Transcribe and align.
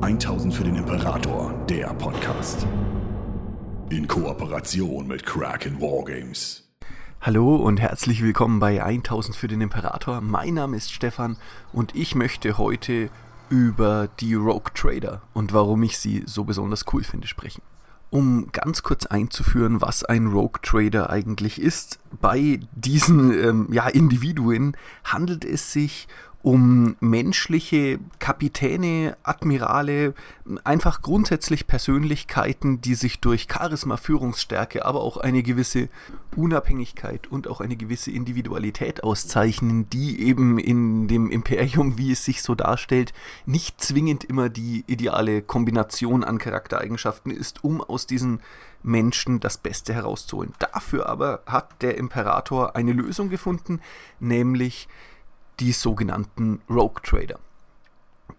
1000 0.00 0.54
für 0.54 0.62
den 0.62 0.76
Imperator, 0.76 1.52
der 1.68 1.88
Podcast. 1.94 2.68
In 3.90 4.06
Kooperation 4.06 5.08
mit 5.08 5.26
Kraken 5.26 5.80
Wargames. 5.80 6.68
Hallo 7.20 7.56
und 7.56 7.80
herzlich 7.80 8.22
willkommen 8.22 8.60
bei 8.60 8.80
1000 8.80 9.34
für 9.34 9.48
den 9.48 9.60
Imperator. 9.60 10.20
Mein 10.20 10.54
Name 10.54 10.76
ist 10.76 10.92
Stefan 10.92 11.36
und 11.72 11.96
ich 11.96 12.14
möchte 12.14 12.58
heute 12.58 13.10
über 13.50 14.08
die 14.20 14.34
Rogue 14.34 14.70
Trader 14.72 15.22
und 15.34 15.52
warum 15.52 15.82
ich 15.82 15.98
sie 15.98 16.22
so 16.26 16.44
besonders 16.44 16.84
cool 16.92 17.02
finde 17.02 17.26
sprechen. 17.26 17.62
Um 18.10 18.52
ganz 18.52 18.84
kurz 18.84 19.04
einzuführen, 19.04 19.80
was 19.80 20.04
ein 20.04 20.28
Rogue 20.28 20.60
Trader 20.62 21.10
eigentlich 21.10 21.60
ist, 21.60 21.98
bei 22.20 22.60
diesen 22.72 23.32
ähm, 23.32 23.68
ja, 23.72 23.88
Individuen 23.88 24.76
handelt 25.02 25.44
es 25.44 25.72
sich 25.72 26.06
um 26.42 26.96
menschliche 27.00 27.98
Kapitäne, 28.20 29.16
Admirale, 29.24 30.14
einfach 30.62 31.02
grundsätzlich 31.02 31.66
Persönlichkeiten, 31.66 32.80
die 32.80 32.94
sich 32.94 33.20
durch 33.20 33.48
Charisma, 33.52 33.96
Führungsstärke, 33.96 34.84
aber 34.84 35.02
auch 35.02 35.16
eine 35.16 35.42
gewisse 35.42 35.88
Unabhängigkeit 36.36 37.26
und 37.26 37.48
auch 37.48 37.60
eine 37.60 37.76
gewisse 37.76 38.12
Individualität 38.12 39.02
auszeichnen, 39.02 39.90
die 39.90 40.22
eben 40.22 40.58
in 40.58 41.08
dem 41.08 41.28
Imperium, 41.28 41.98
wie 41.98 42.12
es 42.12 42.24
sich 42.24 42.40
so 42.42 42.54
darstellt, 42.54 43.12
nicht 43.44 43.80
zwingend 43.80 44.22
immer 44.22 44.48
die 44.48 44.84
ideale 44.86 45.42
Kombination 45.42 46.22
an 46.22 46.38
Charaktereigenschaften 46.38 47.32
ist, 47.32 47.64
um 47.64 47.80
aus 47.80 48.06
diesen 48.06 48.40
Menschen 48.84 49.40
das 49.40 49.58
Beste 49.58 49.92
herauszuholen. 49.92 50.54
Dafür 50.60 51.08
aber 51.08 51.42
hat 51.46 51.82
der 51.82 51.98
Imperator 51.98 52.76
eine 52.76 52.92
Lösung 52.92 53.28
gefunden, 53.28 53.80
nämlich 54.20 54.88
die 55.60 55.72
sogenannten 55.72 56.60
Rogue 56.68 57.02
Trader. 57.02 57.38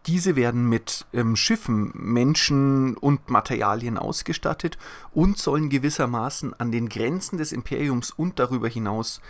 Diese 0.06 0.36
werden 0.36 0.70
mit 0.70 1.06
ähm, 1.14 1.36
Schiffen, 1.36 1.92
Menschen 1.94 2.96
und 2.96 3.30
Materialien 3.30 3.98
ausgestattet 3.98 4.78
und 5.12 5.38
sollen 5.38 5.70
gewissermaßen 5.70 6.54
an 6.60 6.72
den 6.72 6.90
Grenzen 6.90 7.38
des 7.38 7.52
Imperiums 7.52 8.12
und 8.12 8.40
darüber 8.40 8.70
hinaus 8.70 9.22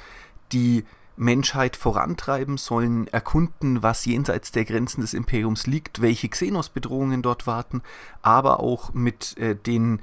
die 0.52 0.86
Menschheit 1.16 1.76
vorantreiben, 1.76 2.58
sollen 2.58 3.08
erkunden, 3.08 3.84
was 3.84 4.06
jenseits 4.06 4.52
der 4.52 4.64
Grenzen 4.64 5.02
des 5.02 5.14
Imperiums 5.14 5.68
liegt, 5.68 6.02
welche 6.02 6.30
Xenos-Bedrohungen 6.30 7.22
dort 7.22 7.46
warten, 7.46 7.82
aber 8.22 8.62
auch 8.62 8.94
mit 8.94 9.38
äh, 9.38 9.56
den 9.56 10.02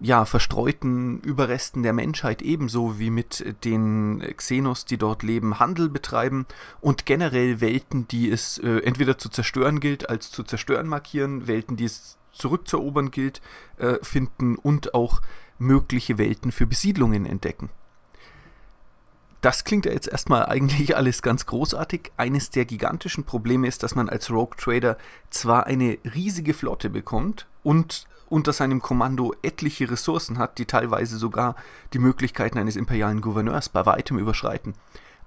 ja, 0.00 0.24
verstreuten 0.24 1.20
Überresten 1.20 1.82
der 1.82 1.92
Menschheit 1.92 2.42
ebenso 2.42 2.98
wie 2.98 3.10
mit 3.10 3.64
den 3.64 4.22
Xenos, 4.36 4.84
die 4.84 4.98
dort 4.98 5.22
leben, 5.22 5.58
Handel 5.58 5.88
betreiben 5.88 6.46
und 6.80 7.06
generell 7.06 7.60
Welten, 7.60 8.06
die 8.08 8.30
es 8.30 8.58
äh, 8.58 8.78
entweder 8.80 9.18
zu 9.18 9.28
zerstören 9.28 9.80
gilt, 9.80 10.08
als 10.10 10.30
zu 10.30 10.42
zerstören 10.42 10.86
markieren, 10.86 11.46
Welten, 11.46 11.76
die 11.76 11.84
es 11.84 12.18
zurückzuerobern 12.32 13.10
gilt, 13.10 13.40
äh, 13.78 13.94
finden 14.02 14.56
und 14.56 14.94
auch 14.94 15.22
mögliche 15.58 16.18
Welten 16.18 16.52
für 16.52 16.66
Besiedlungen 16.66 17.24
entdecken. 17.24 17.70
Das 19.40 19.64
klingt 19.64 19.86
ja 19.86 19.92
jetzt 19.92 20.08
erstmal 20.08 20.46
eigentlich 20.46 20.96
alles 20.96 21.22
ganz 21.22 21.46
großartig. 21.46 22.10
Eines 22.16 22.50
der 22.50 22.64
gigantischen 22.64 23.24
Probleme 23.24 23.68
ist, 23.68 23.82
dass 23.82 23.94
man 23.94 24.08
als 24.08 24.30
Rogue 24.30 24.56
Trader 24.58 24.98
zwar 25.30 25.66
eine 25.66 25.98
riesige 26.14 26.52
Flotte 26.52 26.90
bekommt 26.90 27.46
und 27.62 28.06
unter 28.28 28.52
seinem 28.52 28.80
Kommando 28.82 29.34
etliche 29.42 29.90
Ressourcen 29.90 30.38
hat, 30.38 30.58
die 30.58 30.66
teilweise 30.66 31.18
sogar 31.18 31.56
die 31.92 31.98
Möglichkeiten 31.98 32.58
eines 32.58 32.76
imperialen 32.76 33.20
Gouverneurs 33.20 33.68
bei 33.68 33.86
weitem 33.86 34.18
überschreiten. 34.18 34.74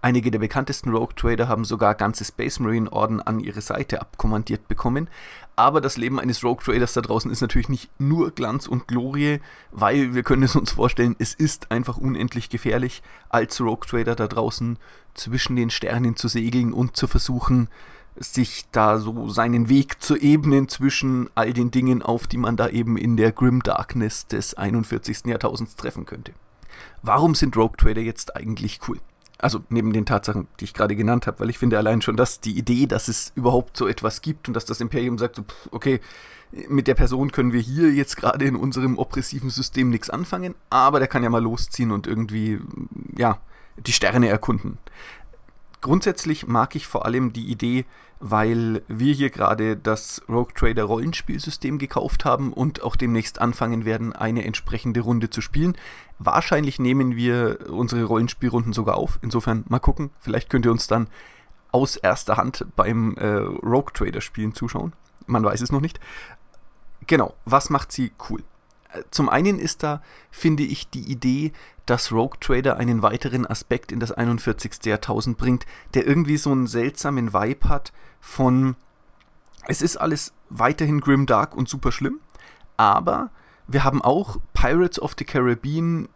Einige 0.01 0.31
der 0.31 0.39
bekanntesten 0.39 0.91
Rogue 0.91 1.13
Trader 1.13 1.49
haben 1.49 1.65
sogar 1.65 1.93
ganze 1.93 2.23
Space 2.23 2.59
Marine 2.59 2.89
Orden 2.89 3.19
an 3.21 3.41
ihre 3.41 3.59
Seite 3.59 3.99
abkommandiert 3.99 4.69
bekommen. 4.69 5.09
Aber 5.57 5.81
das 5.81 5.97
Leben 5.97 6.21
eines 6.21 6.41
Rogue 6.41 6.63
Traders 6.63 6.93
da 6.93 7.01
draußen 7.01 7.29
ist 7.29 7.41
natürlich 7.41 7.67
nicht 7.67 7.89
nur 7.99 8.31
Glanz 8.31 8.65
und 8.65 8.87
Glorie, 8.87 9.41
weil 9.71 10.15
wir 10.15 10.23
können 10.23 10.43
es 10.43 10.55
uns 10.55 10.71
vorstellen, 10.71 11.17
es 11.19 11.33
ist 11.33 11.69
einfach 11.69 11.97
unendlich 11.97 12.49
gefährlich, 12.49 13.03
als 13.27 13.59
Rogue 13.59 13.85
Trader 13.85 14.15
da 14.15 14.27
draußen 14.27 14.77
zwischen 15.15 15.57
den 15.57 15.69
Sternen 15.69 16.15
zu 16.15 16.29
segeln 16.29 16.71
und 16.71 16.95
zu 16.95 17.07
versuchen, 17.07 17.67
sich 18.19 18.65
da 18.71 18.99
so 18.99 19.29
seinen 19.29 19.69
Weg 19.69 20.01
zu 20.01 20.17
ebnen 20.17 20.67
zwischen 20.67 21.29
all 21.35 21.53
den 21.53 21.71
Dingen, 21.71 22.01
auf 22.01 22.27
die 22.27 22.37
man 22.37 22.57
da 22.57 22.67
eben 22.69 22.97
in 22.97 23.17
der 23.17 23.31
Grim 23.31 23.63
Darkness 23.63 24.27
des 24.27 24.53
41. 24.53 25.25
Jahrtausends 25.25 25.75
treffen 25.75 26.05
könnte. 26.05 26.33
Warum 27.01 27.33
sind 27.33 27.55
Rogue 27.55 27.77
Trader 27.77 28.01
jetzt 28.01 28.35
eigentlich 28.35 28.79
cool? 28.87 28.99
Also 29.37 29.63
neben 29.69 29.93
den 29.93 30.05
Tatsachen, 30.05 30.47
die 30.59 30.65
ich 30.65 30.73
gerade 30.73 30.97
genannt 30.97 31.25
habe, 31.25 31.39
weil 31.39 31.49
ich 31.49 31.57
finde 31.57 31.77
allein 31.77 32.01
schon, 32.01 32.17
dass 32.17 32.41
die 32.41 32.57
Idee, 32.57 32.87
dass 32.87 33.07
es 33.07 33.31
überhaupt 33.35 33.77
so 33.77 33.87
etwas 33.87 34.21
gibt 34.21 34.49
und 34.49 34.53
dass 34.53 34.65
das 34.65 34.81
Imperium 34.81 35.17
sagt, 35.17 35.37
so, 35.37 35.45
okay, 35.71 36.01
mit 36.67 36.87
der 36.87 36.95
Person 36.95 37.31
können 37.31 37.53
wir 37.53 37.61
hier 37.61 37.91
jetzt 37.93 38.17
gerade 38.17 38.43
in 38.43 38.57
unserem 38.57 38.97
oppressiven 38.97 39.49
System 39.49 39.89
nichts 39.89 40.09
anfangen, 40.09 40.55
aber 40.69 40.99
der 40.99 41.07
kann 41.07 41.23
ja 41.23 41.29
mal 41.29 41.41
losziehen 41.41 41.91
und 41.91 42.05
irgendwie, 42.05 42.59
ja, 43.15 43.39
die 43.77 43.93
Sterne 43.93 44.27
erkunden. 44.27 44.77
Grundsätzlich 45.79 46.47
mag 46.47 46.75
ich 46.75 46.87
vor 46.87 47.05
allem 47.05 47.31
die 47.31 47.45
Idee, 47.45 47.85
weil 48.19 48.81
wir 48.87 49.13
hier 49.13 49.29
gerade 49.29 49.77
das 49.77 50.21
Rogue 50.27 50.53
Trader 50.53 50.83
Rollenspielsystem 50.83 51.77
gekauft 51.77 52.25
haben 52.25 52.51
und 52.51 52.83
auch 52.83 52.95
demnächst 52.95 53.39
anfangen 53.39 53.85
werden, 53.85 54.13
eine 54.13 54.43
entsprechende 54.43 55.01
Runde 55.01 55.29
zu 55.29 55.41
spielen. 55.41 55.77
Wahrscheinlich 56.17 56.79
nehmen 56.79 57.15
wir 57.15 57.69
unsere 57.69 58.03
Rollenspielrunden 58.03 58.73
sogar 58.73 58.97
auf. 58.97 59.19
Insofern 59.21 59.63
mal 59.69 59.79
gucken. 59.79 60.09
Vielleicht 60.19 60.49
könnt 60.49 60.65
ihr 60.65 60.71
uns 60.71 60.87
dann 60.87 61.07
aus 61.71 61.95
erster 61.95 62.37
Hand 62.37 62.65
beim 62.75 63.15
äh, 63.17 63.27
Rogue 63.27 63.93
Trader 63.93 64.21
Spielen 64.21 64.53
zuschauen. 64.53 64.93
Man 65.27 65.43
weiß 65.43 65.61
es 65.61 65.71
noch 65.71 65.81
nicht. 65.81 65.99
Genau, 67.07 67.35
was 67.45 67.69
macht 67.69 67.91
sie 67.91 68.11
cool? 68.29 68.43
Zum 69.11 69.29
einen 69.29 69.59
ist 69.59 69.83
da, 69.83 70.01
finde 70.31 70.63
ich, 70.63 70.89
die 70.89 71.11
Idee, 71.11 71.51
dass 71.85 72.11
Rogue 72.11 72.37
Trader 72.39 72.77
einen 72.77 73.01
weiteren 73.01 73.45
Aspekt 73.45 73.91
in 73.91 73.99
das 73.99 74.11
41. 74.11 74.85
Jahrtausend 74.85 75.37
bringt, 75.37 75.65
der 75.93 76.05
irgendwie 76.07 76.37
so 76.37 76.51
einen 76.51 76.67
seltsamen 76.67 77.33
Vibe 77.33 77.69
hat 77.69 77.93
von, 78.19 78.75
es 79.67 79.81
ist 79.81 79.97
alles 79.97 80.33
weiterhin 80.49 81.01
grim 81.01 81.25
dark 81.25 81.55
und 81.55 81.69
super 81.69 81.91
schlimm, 81.91 82.19
aber 82.77 83.31
wir 83.67 83.83
haben 83.83 84.01
auch 84.01 84.37
Pirates 84.53 84.99
of 84.99 85.15
the 85.17 85.25
Caribbean 85.25 86.09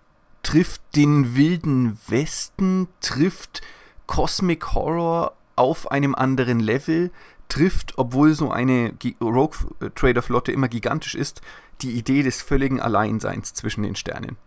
trifft 0.43 0.81
den 0.95 1.35
wilden 1.35 1.97
Westen, 2.07 2.87
trifft 3.01 3.61
Cosmic 4.07 4.73
Horror 4.73 5.33
auf 5.55 5.91
einem 5.91 6.13
anderen 6.15 6.59
Level, 6.59 7.11
trifft, 7.49 7.97
obwohl 7.97 8.33
so 8.33 8.51
eine 8.51 8.93
Rogue 9.21 9.57
Trader 9.95 10.21
Flotte 10.21 10.51
immer 10.51 10.67
gigantisch 10.67 11.15
ist, 11.15 11.41
die 11.81 11.91
Idee 11.91 12.23
des 12.23 12.41
völligen 12.41 12.79
Alleinseins 12.79 13.53
zwischen 13.53 13.83
den 13.83 13.95
Sternen. 13.95 14.37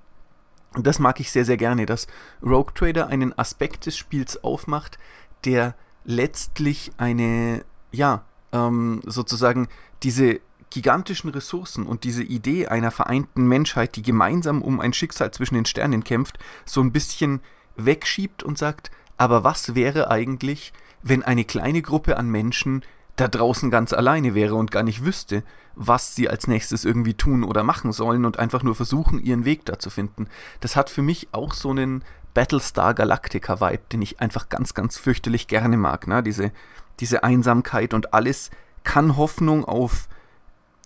Und 0.75 0.87
das 0.87 0.99
mag 0.99 1.21
ich 1.21 1.31
sehr, 1.31 1.45
sehr 1.45 1.57
gerne, 1.57 1.87
dass 1.87 2.07
Rogue 2.43 2.73
Trader 2.75 3.09
einen 3.09 3.37
Aspekt 3.39 3.87
des 3.87 3.97
Spiels 3.97 4.43
aufmacht, 4.45 4.99
der 5.45 5.75
letztlich 6.05 6.93
eine, 6.99 7.65
ja, 7.93 8.25
ähm, 8.53 9.01
sozusagen 9.05 9.69
diese 10.03 10.41
gigantischen 10.71 11.31
Ressourcen 11.31 11.87
und 11.87 12.05
diese 12.05 12.23
Idee 12.23 12.67
einer 12.67 12.91
vereinten 12.91 13.47
Menschheit, 13.47 13.97
die 13.97 14.03
gemeinsam 14.03 14.63
um 14.63 14.81
ein 14.81 14.93
Schicksal 14.93 15.31
zwischen 15.31 15.55
den 15.55 15.65
Sternen 15.65 16.05
kämpft, 16.05 16.39
so 16.65 16.81
ein 16.81 16.93
bisschen 16.93 17.41
wegschiebt 17.77 18.43
und 18.43 18.59
sagt, 18.59 18.91
aber 19.17 19.45
was 19.45 19.75
wäre 19.75 20.11
eigentlich, 20.11 20.73
wenn 21.03 21.23
eine 21.23 21.45
kleine 21.45 21.83
Gruppe 21.83 22.17
an 22.17 22.29
Menschen 22.29 22.83
da 23.17 23.29
draußen 23.29 23.71
ganz 23.71 23.93
alleine 23.93 24.35
wäre 24.35 24.55
und 24.55 24.71
gar 24.71 24.83
nicht 24.83 25.05
wüsste, 25.05 25.43
was 25.75 26.15
sie 26.15 26.29
als 26.29 26.47
nächstes 26.47 26.85
irgendwie 26.85 27.15
tun 27.15 27.45
oder 27.45 27.63
machen 27.63 27.93
sollen 27.93 28.25
und 28.25 28.39
einfach 28.39 28.63
nur 28.63 28.75
versuchen, 28.75 29.19
ihren 29.19 29.45
Weg 29.45 29.65
da 29.65 29.79
zu 29.79 29.91
finden. 29.91 30.29
Das 30.61 30.77
hat 30.77 30.91
für 30.91 31.03
mich 31.03 31.29
auch 31.33 31.55
so 31.55 31.71
einen 31.71 32.05
Battlestar 32.35 32.93
Galactica-Vibe, 32.93 33.85
den 33.93 34.03
ich 34.03 34.21
einfach 34.21 34.51
ganz, 34.51 34.75
ganz 34.75 34.99
fürchterlich 34.99 35.49
gerne 35.49 35.79
mag. 35.79 36.07
Ne? 36.07 36.23
Diese, 36.23 36.53
diese 37.01 37.25
Einsamkeit 37.25 37.95
und 37.95 38.13
alles 38.13 38.51
kann 38.85 39.17
Hoffnung 39.17 39.65
auf, 39.65 40.09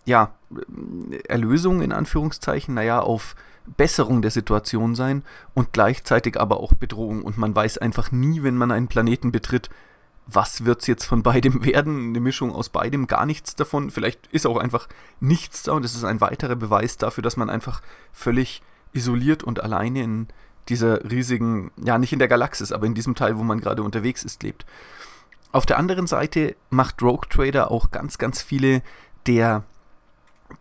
ja, 0.04 0.32
Erlösung 1.28 1.82
in 1.82 1.92
Anführungszeichen, 1.92 2.74
naja, 2.74 3.00
auf 3.00 3.34
Besserung 3.76 4.22
der 4.22 4.30
Situation 4.30 4.94
sein 4.94 5.22
und 5.54 5.72
gleichzeitig 5.72 6.40
aber 6.40 6.60
auch 6.60 6.74
Bedrohung. 6.74 7.22
Und 7.22 7.38
man 7.38 7.54
weiß 7.54 7.78
einfach 7.78 8.12
nie, 8.12 8.42
wenn 8.42 8.56
man 8.56 8.70
einen 8.70 8.88
Planeten 8.88 9.32
betritt, 9.32 9.70
was 10.34 10.64
wird 10.64 10.80
es 10.80 10.86
jetzt 10.86 11.04
von 11.04 11.22
beidem 11.22 11.64
werden? 11.64 12.10
Eine 12.10 12.20
Mischung 12.20 12.52
aus 12.52 12.68
beidem, 12.68 13.06
gar 13.06 13.26
nichts 13.26 13.54
davon. 13.56 13.90
Vielleicht 13.90 14.26
ist 14.28 14.46
auch 14.46 14.56
einfach 14.56 14.88
nichts 15.20 15.62
da 15.64 15.72
und 15.72 15.84
es 15.84 15.94
ist 15.94 16.04
ein 16.04 16.20
weiterer 16.20 16.56
Beweis 16.56 16.96
dafür, 16.96 17.22
dass 17.22 17.36
man 17.36 17.50
einfach 17.50 17.82
völlig 18.12 18.62
isoliert 18.92 19.42
und 19.42 19.62
alleine 19.62 20.02
in 20.02 20.28
dieser 20.68 21.10
riesigen, 21.10 21.70
ja 21.82 21.98
nicht 21.98 22.12
in 22.12 22.18
der 22.18 22.28
Galaxis, 22.28 22.72
aber 22.72 22.86
in 22.86 22.94
diesem 22.94 23.14
Teil, 23.14 23.38
wo 23.38 23.42
man 23.42 23.60
gerade 23.60 23.82
unterwegs 23.82 24.24
ist, 24.24 24.42
lebt. 24.42 24.66
Auf 25.52 25.66
der 25.66 25.78
anderen 25.78 26.06
Seite 26.06 26.54
macht 26.70 27.02
Rogue 27.02 27.28
Trader 27.28 27.70
auch 27.70 27.90
ganz, 27.90 28.18
ganz 28.18 28.40
viele 28.40 28.82
der 29.26 29.64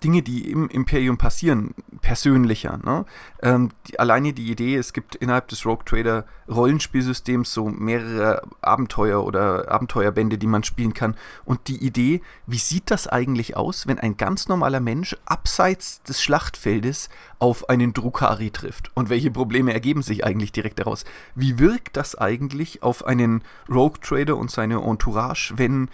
Dinge, 0.04 0.22
die 0.22 0.50
im 0.50 0.70
Imperium 0.70 1.18
passieren, 1.18 1.74
persönlicher. 2.02 2.80
Ne? 2.84 3.06
Ähm, 3.42 3.70
die, 3.88 4.00
alleine 4.00 4.34
die 4.34 4.50
Idee, 4.52 4.76
es 4.76 4.94
gibt 4.94 5.16
innerhalb 5.16 5.48
des 5.48 5.66
Rogue 5.66 5.84
Trader 5.86 6.26
Rollenspielsystems 6.50 7.54
so 7.54 7.70
mehrere 7.70 8.42
Abenteuer 8.62 9.24
oder 9.24 9.72
Abenteuerbände, 9.72 10.38
die 10.38 10.48
man 10.48 10.64
spielen 10.64 10.94
kann. 10.94 11.16
Und 11.46 11.68
die 11.68 11.84
Idee, 11.86 12.22
wie 12.48 12.58
sieht 12.58 12.92
das 12.92 13.08
eigentlich 13.08 13.56
aus, 13.56 13.88
wenn 13.88 14.00
ein 14.00 14.18
ganz 14.18 14.48
normaler 14.48 14.80
Mensch 14.80 15.16
abseits 15.26 16.02
des 16.04 16.22
Schlachtfeldes 16.22 17.10
auf 17.40 17.70
einen 17.70 17.94
Drukari 17.94 18.52
trifft? 18.52 18.92
Und 18.96 19.10
welche 19.10 19.32
Probleme 19.32 19.74
ergeben 19.74 20.02
sich 20.02 20.26
eigentlich 20.26 20.52
direkt 20.52 20.80
daraus? 20.80 21.06
Wie 21.36 21.60
wirkt 21.60 21.98
das 21.98 22.16
eigentlich 22.16 22.84
auf 22.84 23.06
einen 23.06 23.44
Rogue 23.70 24.00
Trader 24.02 24.38
und 24.38 24.50
seine 24.52 24.82
Entourage, 24.82 25.54
wenn 25.58 25.90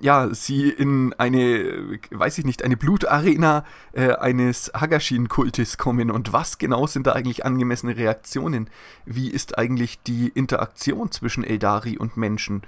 ja, 0.00 0.32
sie 0.34 0.68
in 0.68 1.14
eine, 1.18 1.98
weiß 2.10 2.38
ich 2.38 2.44
nicht, 2.44 2.64
eine 2.64 2.76
Blutarena 2.76 3.64
äh, 3.92 4.12
eines 4.14 4.72
Hagashin-Kultes 4.74 5.78
kommen 5.78 6.10
und 6.10 6.32
was 6.32 6.58
genau 6.58 6.86
sind 6.86 7.06
da 7.06 7.12
eigentlich 7.12 7.44
angemessene 7.44 7.96
Reaktionen? 7.96 8.68
Wie 9.04 9.30
ist 9.30 9.58
eigentlich 9.58 10.02
die 10.02 10.28
Interaktion 10.28 11.10
zwischen 11.10 11.44
Eldari 11.44 11.98
und 11.98 12.16
Menschen? 12.16 12.62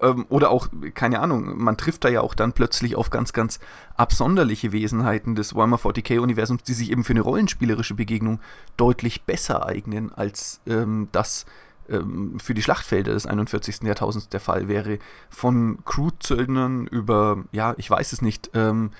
Ähm, 0.00 0.26
oder 0.28 0.50
auch, 0.50 0.68
keine 0.94 1.20
Ahnung, 1.20 1.58
man 1.58 1.76
trifft 1.76 2.04
da 2.04 2.08
ja 2.08 2.20
auch 2.20 2.34
dann 2.34 2.52
plötzlich 2.52 2.96
auf 2.96 3.10
ganz, 3.10 3.32
ganz 3.32 3.60
absonderliche 3.96 4.72
Wesenheiten 4.72 5.34
des 5.34 5.54
Warhammer 5.54 5.76
40k-Universums, 5.76 6.62
die 6.62 6.74
sich 6.74 6.90
eben 6.90 7.04
für 7.04 7.12
eine 7.12 7.20
rollenspielerische 7.20 7.94
Begegnung 7.94 8.40
deutlich 8.76 9.22
besser 9.24 9.66
eignen 9.66 10.12
als 10.12 10.60
ähm, 10.66 11.08
das, 11.12 11.44
ähm, 11.90 12.38
für 12.40 12.54
die 12.54 12.62
Schlachtfelder 12.62 13.12
des 13.12 13.26
41. 13.26 13.82
Jahrtausends 13.82 14.28
der 14.28 14.40
Fall 14.40 14.68
wäre. 14.68 14.98
Von 15.28 15.84
Crew-Zöldnern 15.84 16.86
über, 16.86 17.44
ja, 17.52 17.74
ich 17.76 17.90
weiß 17.90 18.12
es 18.12 18.22
nicht, 18.22 18.50
ähm, 18.54 18.90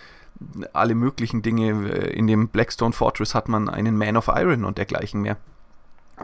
alle 0.72 0.94
möglichen 0.94 1.42
Dinge. 1.42 1.88
In 1.88 2.26
dem 2.26 2.48
Blackstone 2.48 2.92
Fortress 2.92 3.34
hat 3.34 3.48
man 3.48 3.68
einen 3.68 3.96
Man 3.96 4.16
of 4.16 4.28
Iron 4.28 4.64
und 4.64 4.78
dergleichen 4.78 5.20
mehr. 5.20 5.36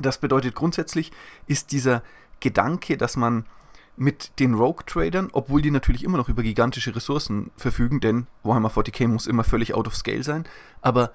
Das 0.00 0.18
bedeutet 0.18 0.54
grundsätzlich 0.54 1.12
ist 1.46 1.72
dieser 1.72 2.02
Gedanke, 2.40 2.96
dass 2.96 3.16
man 3.16 3.44
mit 3.96 4.38
den 4.38 4.54
Rogue-Tradern, 4.54 5.30
obwohl 5.32 5.62
die 5.62 5.70
natürlich 5.70 6.04
immer 6.04 6.18
noch 6.18 6.28
über 6.28 6.42
gigantische 6.42 6.94
Ressourcen 6.94 7.50
verfügen, 7.56 8.00
denn 8.00 8.26
Warhammer 8.42 8.70
40k 8.70 9.08
muss 9.08 9.26
immer 9.26 9.44
völlig 9.44 9.74
out 9.74 9.86
of 9.86 9.96
scale 9.96 10.22
sein, 10.22 10.44
aber 10.82 11.12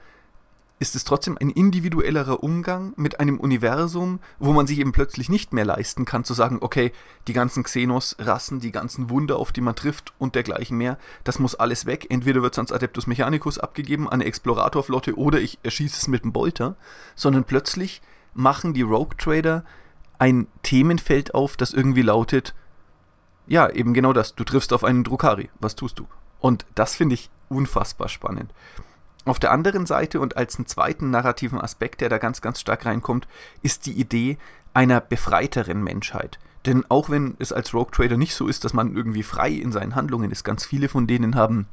ist 0.81 0.95
es 0.95 1.03
trotzdem 1.03 1.37
ein 1.39 1.51
individuellerer 1.51 2.41
Umgang 2.41 2.93
mit 2.95 3.19
einem 3.19 3.39
Universum, 3.39 4.19
wo 4.39 4.51
man 4.51 4.65
sich 4.65 4.79
eben 4.79 4.93
plötzlich 4.93 5.29
nicht 5.29 5.53
mehr 5.53 5.63
leisten 5.63 6.05
kann, 6.05 6.23
zu 6.23 6.33
sagen, 6.33 6.57
okay, 6.59 6.91
die 7.27 7.33
ganzen 7.33 7.61
Xenos-Rassen, 7.61 8.59
die 8.59 8.71
ganzen 8.71 9.11
Wunder, 9.11 9.37
auf 9.37 9.51
die 9.51 9.61
man 9.61 9.75
trifft 9.75 10.11
und 10.17 10.33
dergleichen 10.33 10.75
mehr, 10.75 10.97
das 11.23 11.37
muss 11.37 11.53
alles 11.53 11.85
weg. 11.85 12.07
Entweder 12.09 12.41
wird 12.41 12.55
es 12.55 12.57
ans 12.57 12.71
Adeptus 12.71 13.05
Mechanicus 13.05 13.59
abgegeben, 13.59 14.07
an 14.07 14.13
eine 14.13 14.25
Exploratorflotte, 14.25 15.15
oder 15.19 15.39
ich 15.39 15.59
erschieße 15.61 15.99
es 15.99 16.07
mit 16.07 16.23
dem 16.23 16.33
Bolter, 16.33 16.75
sondern 17.13 17.43
plötzlich 17.43 18.01
machen 18.33 18.73
die 18.73 18.81
Rogue 18.81 19.15
Trader 19.19 19.63
ein 20.17 20.47
Themenfeld 20.63 21.35
auf, 21.35 21.57
das 21.57 21.73
irgendwie 21.73 22.01
lautet, 22.01 22.55
ja, 23.45 23.69
eben 23.69 23.93
genau 23.93 24.13
das, 24.13 24.33
du 24.33 24.43
triffst 24.43 24.73
auf 24.73 24.83
einen 24.83 25.03
Drukari, 25.03 25.51
was 25.59 25.75
tust 25.75 25.99
du? 25.99 26.07
Und 26.39 26.65
das 26.73 26.95
finde 26.95 27.13
ich 27.13 27.29
unfassbar 27.49 28.09
spannend. 28.09 28.51
Auf 29.25 29.39
der 29.39 29.51
anderen 29.51 29.85
Seite 29.85 30.19
und 30.19 30.35
als 30.35 30.57
einen 30.57 30.65
zweiten 30.65 31.11
narrativen 31.11 31.61
Aspekt, 31.61 32.01
der 32.01 32.09
da 32.09 32.17
ganz, 32.17 32.41
ganz 32.41 32.59
stark 32.59 32.85
reinkommt, 32.85 33.27
ist 33.61 33.85
die 33.85 33.93
Idee 33.93 34.37
einer 34.73 34.99
befreiteren 34.99 35.83
Menschheit. 35.83 36.39
Denn 36.65 36.85
auch 36.89 37.09
wenn 37.09 37.35
es 37.39 37.53
als 37.53 37.73
Rogue 37.73 37.91
Trader 37.91 38.17
nicht 38.17 38.35
so 38.35 38.47
ist, 38.47 38.65
dass 38.65 38.73
man 38.73 38.95
irgendwie 38.95 39.23
frei 39.23 39.49
in 39.49 39.71
seinen 39.71 39.95
Handlungen 39.95 40.31
ist, 40.31 40.43
ganz 40.43 40.65
viele 40.65 40.89
von 40.89 41.07
denen 41.07 41.35
haben 41.35 41.67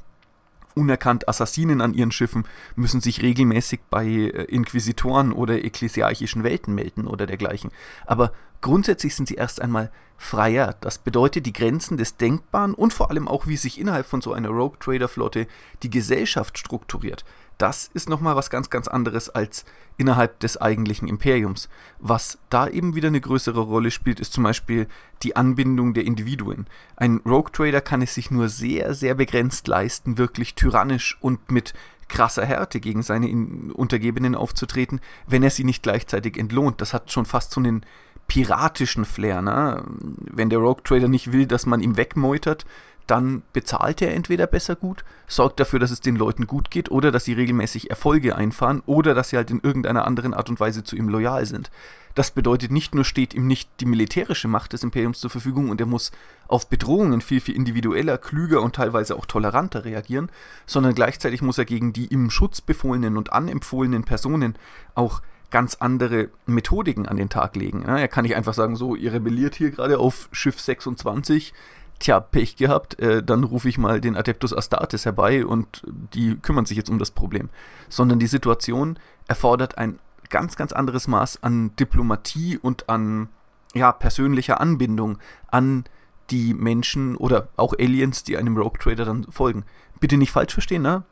unerkannt 0.79 1.27
Assassinen 1.27 1.81
an 1.81 1.93
ihren 1.93 2.11
Schiffen, 2.11 2.45
müssen 2.75 3.01
sich 3.01 3.21
regelmäßig 3.21 3.81
bei 3.89 4.05
äh, 4.05 4.43
Inquisitoren 4.45 5.33
oder 5.33 5.63
ekklesiarchischen 5.63 6.43
Welten 6.43 6.73
melden 6.73 7.05
oder 7.05 7.27
dergleichen. 7.27 7.71
Aber 8.05 8.31
grundsätzlich 8.61 9.15
sind 9.15 9.27
sie 9.27 9.35
erst 9.35 9.61
einmal 9.61 9.91
freier. 10.17 10.75
Das 10.81 10.97
bedeutet, 10.97 11.45
die 11.45 11.53
Grenzen 11.53 11.97
des 11.97 12.17
Denkbaren 12.17 12.73
und 12.73 12.93
vor 12.93 13.09
allem 13.09 13.27
auch, 13.27 13.47
wie 13.47 13.57
sich 13.57 13.79
innerhalb 13.79 14.05
von 14.05 14.21
so 14.21 14.33
einer 14.33 14.49
Rogue 14.49 14.77
Trader 14.79 15.07
Flotte 15.07 15.47
die 15.83 15.89
Gesellschaft 15.89 16.57
strukturiert, 16.57 17.25
das 17.59 17.91
ist 17.93 18.09
nochmal 18.09 18.35
was 18.35 18.49
ganz, 18.49 18.69
ganz 18.69 18.87
anderes 18.87 19.29
als 19.29 19.65
innerhalb 19.97 20.39
des 20.39 20.57
eigentlichen 20.57 21.09
Imperiums. 21.09 21.69
Was 21.99 22.39
da 22.49 22.67
eben 22.67 22.95
wieder 22.95 23.09
eine 23.09 23.19
größere 23.21 23.59
Rolle 23.59 23.91
spielt, 23.91 24.21
ist 24.21 24.31
zum 24.33 24.45
Beispiel 24.45 24.87
die 25.23 25.35
Anbindung 25.35 25.93
der 25.93 26.05
Individuen. 26.05 26.67
Ein 26.95 27.21
Rogue 27.25 27.51
Trader 27.51 27.81
kann 27.81 28.01
es 28.01 28.15
sich 28.15 28.31
nur 28.31 28.47
sehr, 28.47 28.93
sehr 28.93 29.13
begrenzt 29.13 29.67
leisten, 29.67 30.17
wirklich 30.17 30.55
tyrannisch 30.55 31.17
und 31.19 31.51
mit 31.51 31.73
krasser 32.07 32.45
Härte 32.45 32.79
gegen 32.79 33.03
seine 33.03 33.27
Untergebenen 33.73 34.35
aufzutreten, 34.35 35.01
wenn 35.27 35.43
er 35.43 35.51
sie 35.51 35.65
nicht 35.65 35.83
gleichzeitig 35.83 36.37
entlohnt. 36.37 36.79
Das 36.79 36.93
hat 36.93 37.11
schon 37.11 37.25
fast 37.25 37.51
so 37.51 37.59
einen 37.59 37.85
piratischen 38.27 39.03
Flair. 39.03 39.41
Ne? 39.41 39.83
Wenn 39.99 40.49
der 40.49 40.59
Rogue 40.59 40.83
Trader 40.83 41.09
nicht 41.09 41.33
will, 41.33 41.45
dass 41.45 41.65
man 41.65 41.81
ihm 41.81 41.97
wegmeutert, 41.97 42.65
dann 43.09 43.41
bezahlt 43.53 44.01
er 44.01 44.13
entweder 44.13 44.45
besser 44.45 44.75
gut, 44.75 45.03
sorgt 45.27 45.59
dafür, 45.59 45.79
dass 45.79 45.91
es 45.91 45.99
den 45.99 46.15
Leuten 46.15 46.45
gut 46.45 46.69
geht 46.69 46.91
oder 46.91 47.11
dass 47.11 47.25
sie 47.25 47.33
regelmäßig 47.33 47.89
Erfolge 47.89 48.35
einfahren 48.35 48.83
oder 48.85 49.13
dass 49.13 49.29
sie 49.29 49.37
halt 49.37 49.49
in 49.49 49.61
irgendeiner 49.61 50.05
anderen 50.05 50.33
Art 50.33 50.49
und 50.49 50.59
Weise 50.59 50.83
zu 50.83 50.95
ihm 50.95 51.09
loyal 51.09 51.45
sind. 51.45 51.71
Das 52.13 52.31
bedeutet, 52.31 52.71
nicht 52.71 52.93
nur 52.93 53.05
steht 53.05 53.33
ihm 53.33 53.47
nicht 53.47 53.69
die 53.79 53.85
militärische 53.85 54.47
Macht 54.47 54.73
des 54.73 54.83
Imperiums 54.83 55.19
zur 55.19 55.29
Verfügung 55.29 55.69
und 55.69 55.79
er 55.79 55.87
muss 55.87 56.11
auf 56.47 56.69
Bedrohungen 56.69 57.21
viel, 57.21 57.39
viel 57.39 57.55
individueller, 57.55 58.17
klüger 58.17 58.61
und 58.61 58.75
teilweise 58.75 59.15
auch 59.15 59.25
toleranter 59.25 59.85
reagieren, 59.85 60.29
sondern 60.65 60.93
gleichzeitig 60.93 61.41
muss 61.41 61.57
er 61.57 61.65
gegen 61.65 61.93
die 61.93 62.07
ihm 62.07 62.29
schutzbefohlenen 62.29 63.17
und 63.17 63.33
anempfohlenen 63.33 64.03
Personen 64.03 64.55
auch 64.95 65.21
ganz 65.49 65.75
andere 65.79 66.29
Methodiken 66.45 67.07
an 67.07 67.17
den 67.17 67.29
Tag 67.29 67.55
legen. 67.55 67.83
er 67.83 68.07
kann 68.07 68.23
nicht 68.23 68.35
einfach 68.35 68.53
sagen, 68.53 68.75
so, 68.75 68.95
ihr 68.95 69.13
rebelliert 69.13 69.55
hier 69.55 69.71
gerade 69.71 69.97
auf 69.97 70.29
Schiff 70.31 70.59
26, 70.59 71.53
tja, 71.99 72.19
Pech 72.19 72.55
gehabt, 72.55 72.99
äh, 72.99 73.21
dann 73.21 73.43
rufe 73.43 73.69
ich 73.69 73.77
mal 73.77 74.01
den 74.01 74.15
Adeptus 74.15 74.53
Astartes 74.53 75.05
herbei 75.05 75.45
und 75.45 75.83
die 75.85 76.35
kümmern 76.37 76.65
sich 76.65 76.77
jetzt 76.77 76.89
um 76.89 76.99
das 76.99 77.11
Problem. 77.11 77.49
Sondern 77.89 78.19
die 78.19 78.27
Situation 78.27 78.97
erfordert 79.27 79.77
ein 79.77 79.99
ganz, 80.29 80.55
ganz 80.55 80.71
anderes 80.71 81.07
Maß 81.07 81.43
an 81.43 81.75
Diplomatie 81.75 82.57
und 82.57 82.89
an 82.89 83.29
ja, 83.73 83.91
persönlicher 83.91 84.59
Anbindung 84.59 85.19
an 85.47 85.85
die 86.31 86.53
Menschen 86.53 87.15
oder 87.15 87.49
auch 87.55 87.73
Aliens, 87.77 88.23
die 88.23 88.37
einem 88.37 88.57
Rogue 88.57 88.79
Trader 88.79 89.05
dann 89.05 89.25
folgen. 89.29 89.65
Bitte 89.99 90.17
nicht 90.17 90.31
falsch 90.31 90.53
verstehen, 90.53 90.81
ne? 90.81 91.03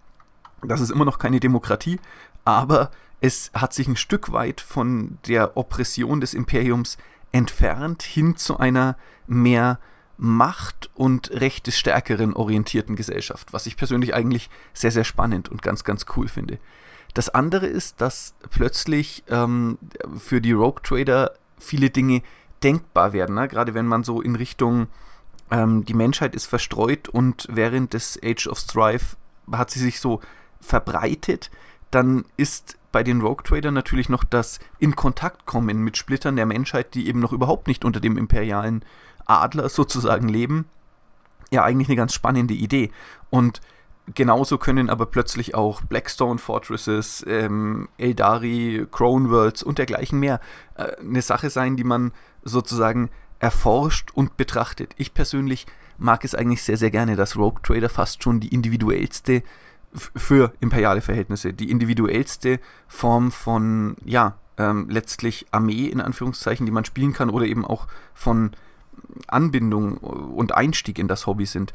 Das 0.64 0.82
ist 0.82 0.90
immer 0.90 1.06
noch 1.06 1.20
keine 1.20 1.40
Demokratie, 1.40 2.00
aber 2.46 2.90
es 3.20 3.52
hat 3.54 3.74
sich 3.74 3.88
ein 3.88 3.96
Stück 3.96 4.32
weit 4.32 4.62
von 4.62 5.18
der 5.28 5.58
Oppression 5.58 6.20
des 6.22 6.34
Imperiums 6.34 6.98
entfernt 7.32 8.04
hin 8.04 8.38
zu 8.38 8.58
einer 8.58 8.96
mehr 9.28 9.80
Macht- 10.18 10.90
und 10.96 11.32
Recht 11.32 11.68
des 11.68 11.78
Stärkeren 11.78 12.34
orientierten 12.34 12.96
Gesellschaft, 12.96 13.54
was 13.54 13.68
ich 13.68 13.78
persönlich 13.78 14.14
eigentlich 14.14 14.50
sehr, 14.74 14.92
sehr 14.92 15.04
spannend 15.04 15.50
und 15.50 15.62
ganz, 15.62 15.84
ganz 15.84 16.06
cool 16.16 16.28
finde. 16.28 16.58
Das 17.14 17.30
andere 17.30 17.68
ist, 17.68 18.02
dass 18.02 18.36
plötzlich 18.50 19.24
ähm, 19.30 19.78
für 20.18 20.42
die 20.42 20.52
Rogue 20.52 20.82
Trader 20.84 21.32
viele 21.58 21.90
Dinge 21.90 22.22
denkbar 22.64 23.14
werden, 23.14 23.36
ne? 23.36 23.48
gerade 23.48 23.74
wenn 23.74 23.86
man 23.86 24.04
so 24.04 24.22
in 24.22 24.36
Richtung 24.36 24.88
ähm, 25.52 25.86
die 25.86 25.94
Menschheit 25.94 26.36
ist 26.36 26.48
verstreut 26.48 27.08
und 27.08 27.48
während 27.50 27.94
des 27.94 28.20
Age 28.24 28.48
of 28.48 28.60
Strife 28.60 29.16
hat 29.52 29.72
sie 29.72 29.80
sich 29.80 30.00
so 30.00 30.22
verbreitet, 30.60 31.52
dann 31.92 32.26
ist 32.36 32.78
bei 32.92 33.04
den 33.04 33.22
Rogue 33.22 33.44
Trader 33.44 33.72
natürlich 33.72 34.10
noch 34.10 34.24
das 34.24 34.60
in 34.80 34.96
Kontakt 34.96 35.46
kommen 35.46 35.84
mit 35.84 35.98
Splittern 35.98 36.36
der 36.36 36.46
Menschheit, 36.46 36.94
die 36.96 37.08
eben 37.08 37.20
noch 37.20 37.34
überhaupt 37.34 37.68
nicht 37.68 37.86
unter 37.86 38.00
dem 38.00 38.18
imperialen 38.18 38.84
Adler 39.28 39.70
sozusagen 39.70 40.30
leben, 40.30 40.66
ja 41.52 41.64
eigentlich 41.64 41.90
eine 41.90 41.96
ganz 41.96 42.14
spannende 42.14 42.54
Idee. 42.54 42.92
Und 43.30 43.62
genauso 44.14 44.58
können 44.58 44.90
aber 44.90 45.06
plötzlich 45.06 45.56
auch 45.56 45.82
Blackstone 45.82 46.40
Fortresses, 46.40 47.24
ähm, 47.28 47.90
Eldari, 47.98 48.88
Crown 48.92 49.30
Worlds 49.30 49.64
und 49.64 49.78
dergleichen 49.78 50.20
mehr 50.20 50.40
äh, 50.76 50.96
eine 51.00 51.22
Sache 51.22 51.50
sein, 51.50 51.76
die 51.76 51.84
man 51.84 52.12
sozusagen 52.44 53.10
erforscht 53.40 54.12
und 54.14 54.38
betrachtet. 54.38 54.94
Ich 54.98 55.14
persönlich 55.14 55.68
mag 55.98 56.24
es 56.24 56.36
eigentlich 56.36 56.64
sehr, 56.64 56.78
sehr 56.78 56.92
gerne, 56.92 57.16
dass 57.16 57.36
Rogue 57.36 57.62
Trader 57.64 57.90
fast 57.90 58.24
schon 58.24 58.40
die 58.40 58.54
individuellste 58.54 59.44
für 59.94 60.54
imperiale 60.60 61.02
Verhältnisse, 61.02 61.54
die 61.54 61.72
individuellste 61.72 62.60
Form 62.88 63.32
von, 63.32 63.96
ja, 64.06 64.38
ähm, 64.58 64.90
letztlich 64.90 65.46
Armee 65.52 65.86
in 65.86 66.02
Anführungszeichen, 66.02 66.66
die 66.66 66.72
man 66.72 66.86
spielen 66.86 67.14
kann 67.14 67.30
oder 67.30 67.46
eben 67.46 67.66
auch 67.66 67.88
von 68.14 68.52
Anbindung 69.28 69.98
und 69.98 70.54
Einstieg 70.54 71.00
in 71.00 71.08
das 71.08 71.28
Hobby 71.28 71.46
sind. 71.46 71.74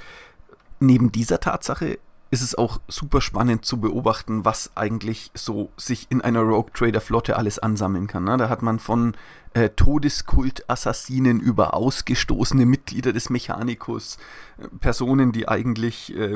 Neben 0.81 1.13
dieser 1.13 1.41
Tatsache 1.41 1.99
ist 2.33 2.41
es 2.41 2.55
auch 2.55 2.81
super 2.89 3.21
spannend 3.21 3.67
zu 3.67 3.79
beobachten, 3.79 4.47
was 4.47 4.75
eigentlich 4.75 5.31
so 5.35 5.71
sich 5.77 6.07
in 6.09 6.23
einer 6.23 6.41
Rogue 6.41 6.71
Trader 6.73 7.03
Flotte 7.03 7.37
alles 7.37 7.59
ansammeln 7.59 8.07
kann. 8.07 8.25
Ne? 8.25 8.39
Da 8.39 8.49
hat 8.49 8.63
man 8.63 8.79
von 8.79 9.15
äh, 9.53 9.69
Todeskult-Assassinen 9.69 11.41
über 11.41 11.75
ausgestoßene 11.75 12.65
Mitglieder 12.65 13.13
des 13.13 13.29
Mechanicus, 13.29 14.17
äh, 14.57 14.67
Personen, 14.81 15.33
die 15.33 15.47
eigentlich 15.47 16.17
äh, 16.17 16.35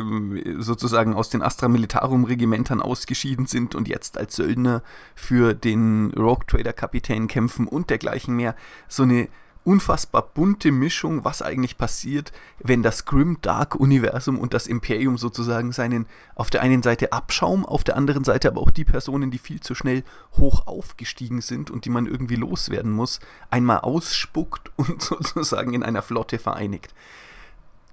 sozusagen 0.58 1.14
aus 1.14 1.30
den 1.30 1.40
Astra 1.40 1.68
Militarum-Regimentern 1.68 2.82
ausgeschieden 2.82 3.46
sind 3.46 3.74
und 3.74 3.88
jetzt 3.88 4.18
als 4.18 4.36
Söldner 4.36 4.82
für 5.14 5.54
den 5.54 6.10
Rogue 6.10 6.44
Trader-Kapitän 6.46 7.26
kämpfen 7.26 7.66
und 7.66 7.88
dergleichen 7.88 8.36
mehr. 8.36 8.54
So 8.86 9.04
eine 9.04 9.28
unfassbar 9.66 10.22
bunte 10.22 10.70
Mischung, 10.70 11.24
was 11.24 11.42
eigentlich 11.42 11.76
passiert, 11.76 12.32
wenn 12.60 12.84
das 12.84 13.04
Grim 13.04 13.38
Dark 13.42 13.74
Universum 13.74 14.38
und 14.38 14.54
das 14.54 14.68
Imperium 14.68 15.18
sozusagen 15.18 15.72
seinen 15.72 16.06
auf 16.36 16.50
der 16.50 16.62
einen 16.62 16.82
Seite 16.82 17.12
Abschaum, 17.12 17.66
auf 17.66 17.82
der 17.82 17.96
anderen 17.96 18.22
Seite 18.22 18.48
aber 18.48 18.60
auch 18.60 18.70
die 18.70 18.84
Personen, 18.84 19.32
die 19.32 19.38
viel 19.38 19.60
zu 19.60 19.74
schnell 19.74 20.04
hoch 20.38 20.68
aufgestiegen 20.68 21.40
sind 21.40 21.70
und 21.70 21.84
die 21.84 21.90
man 21.90 22.06
irgendwie 22.06 22.36
loswerden 22.36 22.92
muss, 22.92 23.18
einmal 23.50 23.80
ausspuckt 23.80 24.70
und 24.76 25.02
sozusagen 25.02 25.74
in 25.74 25.82
einer 25.82 26.02
Flotte 26.02 26.38
vereinigt. 26.38 26.94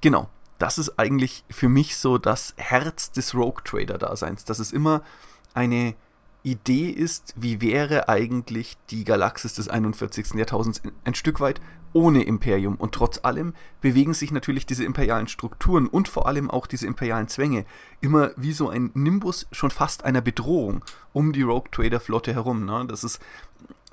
Genau, 0.01 0.30
das 0.60 0.77
ist 0.77 1.00
eigentlich 1.00 1.44
für 1.50 1.70
mich 1.70 1.98
so 1.98 2.20
das 2.20 2.53
Herz 2.58 3.12
des 3.12 3.34
Rogue 3.34 3.63
Trader 3.63 3.98
Daseins, 3.98 4.46
dass 4.46 4.60
es 4.60 4.72
immer 4.72 5.01
eine 5.56 5.96
Idee 6.43 6.89
ist, 6.89 7.33
wie 7.38 7.62
wäre 7.62 8.09
eigentlich 8.09 8.77
die 8.89 9.05
Galaxis 9.05 9.53
des 9.53 9.69
41. 9.69 10.33
Jahrtausends 10.35 10.81
ein 11.05 11.15
Stück 11.15 11.39
weit 11.39 11.62
ohne 11.93 12.23
Imperium. 12.23 12.75
Und 12.75 12.93
trotz 12.93 13.19
allem 13.23 13.53
bewegen 13.81 14.13
sich 14.13 14.31
natürlich 14.31 14.65
diese 14.65 14.83
imperialen 14.83 15.27
Strukturen 15.27 15.88
und 15.88 16.07
vor 16.07 16.27
allem 16.27 16.51
auch 16.51 16.67
diese 16.67 16.88
imperialen 16.88 17.27
Zwänge 17.27 17.65
immer 18.01 18.31
wie 18.35 18.51
so 18.51 18.69
ein 18.69 18.91
Nimbus 18.93 19.47
schon 19.51 19.71
fast 19.71 20.03
einer 20.03 20.21
Bedrohung 20.21 20.83
um 21.13 21.31
die 21.31 21.43
Rogue 21.43 21.69
Trader 21.71 22.00
Flotte 22.00 22.33
herum. 22.33 22.65
Ne? 22.65 22.85
Das 22.88 23.03
ist 23.03 23.21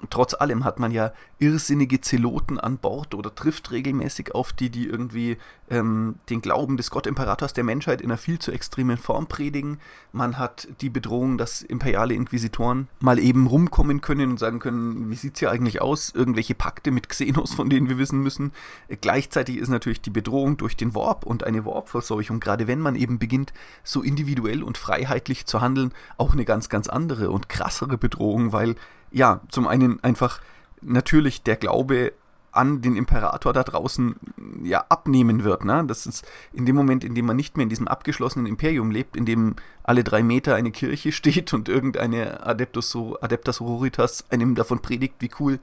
trotz 0.09 0.35
allem 0.35 0.65
hat 0.65 0.79
man 0.79 0.93
ja 0.93 1.13
irrsinnige 1.39 2.01
Zeloten 2.01 2.59
an 2.59 2.79
Bord 2.79 3.15
oder 3.15 3.35
trifft 3.35 3.71
regelmäßig 3.71 4.35
auf 4.35 4.53
die, 4.53 4.71
die 4.71 4.87
irgendwie 4.87 5.37
ähm, 5.69 6.17
den 6.29 6.41
Glauben 6.41 6.77
des 6.77 6.91
Gottimperators 6.91 7.53
der 7.53 7.65
Menschheit 7.65 8.01
in 8.01 8.11
einer 8.11 8.19
viel 8.19 8.39
zu 8.39 8.53
extremen 8.53 8.97
Form 8.97 9.27
predigen. 9.27 9.79
Man 10.13 10.39
hat 10.39 10.69
die 10.81 10.91
Bedrohung, 10.91 11.39
dass 11.39 11.63
imperiale 11.63 12.15
Inquisitoren 12.15 12.89
mal 13.01 13.19
eben 13.19 13.47
rumkommen 13.47 14.01
können 14.01 14.31
und 14.31 14.39
sagen 14.39 14.59
können, 14.59 15.11
wie 15.11 15.17
sieht 15.17 15.35
es 15.35 15.41
hier 15.41 15.51
eigentlich 15.51 15.83
aus? 15.83 16.11
Irgendwelche 16.15 16.55
Pakte 16.55 16.91
mit 16.91 17.09
Xenos, 17.09 17.55
von 17.55 17.69
denen 17.69 17.89
wir 17.89 17.99
wissen 17.99 18.21
müssen. 18.21 18.53
Gleichzeitig 19.01 19.59
ist 19.59 19.69
natürlich 19.69 20.01
die 20.01 20.11
Bedrohung 20.11 20.57
durch 20.57 20.77
den 20.77 20.95
Warp 20.95 21.25
und 21.27 21.45
eine 21.45 21.65
Warp-Verseuchung, 21.65 22.41
gerade 22.41 22.67
wenn 22.67 22.81
man 22.81 22.97
eben 22.97 23.19
beginnt, 23.19 23.53
so 23.85 24.03
individuell 24.03 24.63
und 24.63 24.79
freiheitlich 24.79 25.47
zu 25.47 25.61
handeln, 25.61 25.93
auch 26.17 26.33
eine 26.33 26.45
ganz, 26.45 26.69
ganz 26.69 26.89
andere 26.89 27.31
und 27.31 27.49
krassere 27.49 27.99
Bedrohung, 27.99 28.53
weil 28.53 28.77
ja, 29.13 29.41
zum 29.49 29.67
einen 29.67 30.03
einfach 30.03 30.41
natürlich 30.81 31.43
der 31.43 31.57
Glaube 31.57 32.13
an 32.53 32.83
den 32.83 32.97
Imperator 32.97 33.53
da 33.53 33.63
draußen 33.63 34.17
ja 34.63 34.85
abnehmen 34.89 35.45
wird. 35.45 35.65
Ne? 35.65 35.85
Das 35.87 36.07
ist 36.07 36.27
in 36.53 36.67
dem 36.67 36.75
Moment, 36.75 37.05
in 37.05 37.15
dem 37.15 37.27
man 37.27 37.37
nicht 37.37 37.57
mehr 37.57 37.63
in 37.63 37.69
diesem 37.69 37.89
abgeschlossenen 37.89 38.47
Imperium 38.47 38.91
lebt, 38.91 39.17
in 39.17 39.25
dem 39.25 39.57
alle 39.83 40.03
drei 40.03 40.23
Meter 40.23 40.55
eine 40.57 40.73
Kirche 40.73 41.13
steht 41.13 41.53
und 41.55 41.69
irgendeine 41.69 42.45
Adeptus, 42.45 42.97
Adeptas 43.21 43.57
Sororitas 43.57 44.25
einem 44.31 44.55
davon 44.55 44.81
predigt, 44.81 45.17
wie 45.21 45.31
cool 45.39 45.61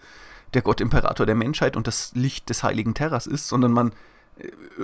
der 0.53 0.61
Gott 0.61 0.79
Imperator 0.79 1.25
der 1.25 1.35
Menschheit 1.35 1.75
und 1.75 1.87
das 1.87 2.13
Licht 2.15 2.49
des 2.49 2.63
heiligen 2.63 2.93
Terras 2.93 3.27
ist, 3.27 3.49
sondern 3.49 3.73
man 3.73 3.91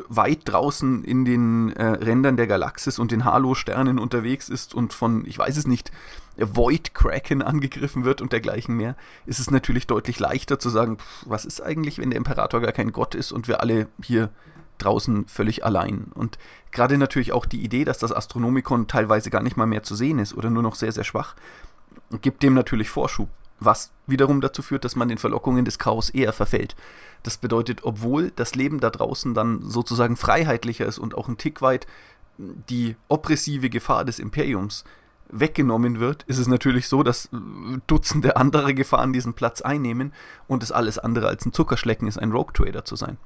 weit 0.07 0.41
draußen 0.45 1.03
in 1.03 1.25
den 1.25 1.72
äh, 1.74 1.86
Rändern 1.86 2.38
der 2.38 2.48
Galaxis 2.48 3.00
und 3.00 3.12
den 3.12 3.25
Halo-Sternen 3.25 4.00
unterwegs 4.00 4.50
ist 4.50 4.74
und 4.74 4.93
von, 4.93 5.25
ich 5.25 5.38
weiß 5.38 5.57
es 5.57 5.67
nicht, 5.67 5.91
Void 6.38 6.95
Kraken 6.95 7.43
angegriffen 7.43 8.05
wird 8.05 8.22
und 8.22 8.31
dergleichen 8.31 8.75
mehr, 8.75 8.95
ist 9.25 9.39
es 9.39 9.51
natürlich 9.51 9.86
deutlich 9.86 10.19
leichter 10.19 10.57
zu 10.57 10.69
sagen, 10.69 10.98
pff, 10.98 11.25
was 11.27 11.45
ist 11.45 11.62
eigentlich, 11.62 12.00
wenn 12.00 12.10
der 12.10 12.17
Imperator 12.17 12.62
gar 12.62 12.72
kein 12.72 12.91
Gott 12.91 13.13
ist 13.13 13.31
und 13.31 13.48
wir 13.48 13.60
alle 13.60 13.88
hier 14.01 14.29
draußen 14.79 15.27
völlig 15.27 15.63
allein. 15.63 16.12
Und 16.15 16.39
gerade 16.72 16.98
natürlich 16.98 17.31
auch 17.31 17.45
die 17.45 17.63
Idee, 17.63 17.86
dass 17.86 18.00
das 18.00 18.12
Astronomikon 18.12 18.88
teilweise 18.88 19.29
gar 19.29 19.43
nicht 19.43 19.57
mal 19.57 19.67
mehr 19.67 19.83
zu 19.83 19.95
sehen 19.95 20.17
ist 20.17 20.33
oder 20.33 20.50
nur 20.50 20.63
noch 20.63 20.75
sehr, 20.75 20.91
sehr 20.91 21.03
schwach, 21.03 21.36
gibt 22.22 22.41
dem 22.41 22.55
natürlich 22.55 22.89
Vorschub, 22.89 23.29
was 23.60 23.91
wiederum 24.07 24.41
dazu 24.41 24.62
führt, 24.62 24.86
dass 24.86 24.95
man 24.95 25.07
den 25.07 25.17
Verlockungen 25.17 25.65
des 25.65 25.79
Chaos 25.79 26.10
eher 26.10 26.33
verfällt. 26.33 26.75
Das 27.24 27.38
bedeutet, 27.38 27.83
obwohl 27.83 28.31
das 28.31 28.55
Leben 28.55 28.79
da 28.79 28.89
draußen 28.89 29.33
dann 29.33 29.62
sozusagen 29.62 30.17
freiheitlicher 30.17 30.86
ist 30.86 31.00
und 31.00 31.15
auch 31.15 31.27
ein 31.27 31.38
Tick 31.38 31.62
weit 31.62 31.88
die 32.38 32.95
oppressive 33.07 33.69
Gefahr 33.69 34.05
des 34.05 34.19
Imperiums 34.19 34.83
weggenommen 35.29 36.00
wird, 36.00 36.24
ist 36.24 36.38
es 36.38 36.48
natürlich 36.48 36.88
so, 36.88 37.03
dass 37.03 37.29
Dutzende 37.88 38.38
andere 38.38 38.74
Gefahren 38.74 39.13
diesen 39.13 39.33
Platz 39.33 39.62
einnehmen 39.62 40.13
und 40.48 40.63
es 40.63 40.72
alles 40.72 41.00
andere 41.00 41.27
als 41.27 41.45
ein 41.45 41.53
Zuckerschlecken 41.53 42.07
ist, 42.07 42.17
ein 42.17 42.31
Rogue 42.31 42.53
Trader 42.53 42.86
zu 42.86 42.95
sein. 42.95 43.17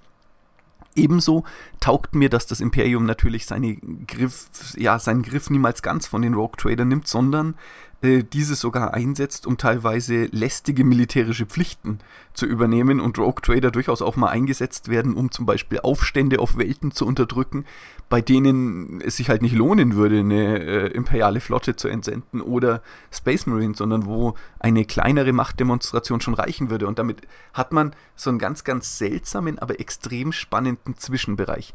Ebenso 0.96 1.44
taugt 1.80 2.16
mir, 2.16 2.30
dass 2.30 2.48
das 2.48 2.60
Imperium 2.60 3.06
natürlich 3.06 3.46
seine 3.46 3.76
Griff, 4.08 4.48
ja, 4.76 4.98
seinen 4.98 5.22
Griff 5.22 5.50
niemals 5.50 5.84
ganz 5.84 6.08
von 6.08 6.24
den 6.24 6.34
Rogue 6.34 6.58
Trader 6.58 6.86
nimmt, 6.86 7.08
sondern 7.08 7.56
äh, 8.02 8.24
diese 8.24 8.56
sogar 8.56 8.94
einsetzt, 8.94 9.48
um 9.48 9.58
teilweise 9.58 10.26
lästige 10.26 10.84
militärische 10.84 11.48
Pflichten 11.48 11.98
zu 12.34 12.46
übernehmen 12.46 13.00
und 13.00 13.18
Rogue 13.18 13.42
Trader 13.42 13.72
durchaus 13.72 14.04
auch 14.04 14.16
mal 14.16 14.30
eingesetzt 14.30 14.90
werden, 14.90 15.16
um 15.16 15.32
zum 15.32 15.48
Beispiel 15.48 15.80
Aufstände 15.80 16.38
auf 16.38 16.58
Welten 16.58 16.92
zu 16.92 17.08
unterdrücken, 17.08 17.66
bei 18.08 18.22
denen 18.22 19.02
es 19.02 19.18
sich 19.18 19.30
halt 19.30 19.42
nicht 19.42 19.56
lohnen 19.56 19.96
würde, 19.96 20.20
eine 20.20 20.60
äh, 20.60 20.88
imperiale 20.92 21.40
Flotte 21.40 21.76
zu 21.76 21.88
entsenden 21.88 22.42
oder 22.42 22.84
Space 23.12 23.48
Marines, 23.48 23.80
sondern 23.80 24.06
wo 24.06 24.36
eine 24.60 24.86
kleinere 24.86 25.34
Machtdemonstration 25.34 26.22
schon 26.22 26.36
reichen 26.36 26.70
würde. 26.70 26.88
Und 26.88 27.00
damit 27.00 27.22
hat 27.54 27.72
man 27.72 27.96
so 28.16 28.30
einen 28.30 28.38
ganz, 28.38 28.64
ganz 28.64 29.00
seltsamen, 29.00 29.58
aber 29.58 29.80
extrem 29.80 30.32
spannenden 30.32 30.98
Zwischenbereich. 30.98 31.74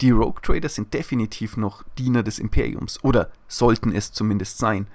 Die 0.00 0.12
Rogue 0.12 0.40
Trader 0.40 0.68
sind 0.68 0.94
definitiv 0.94 1.56
noch 1.56 1.82
Diener 1.98 2.22
des 2.22 2.38
Imperiums 2.38 3.02
oder 3.04 3.30
sollten 3.48 3.92
es 3.92 4.12
zumindest 4.12 4.58
sein 4.58 4.86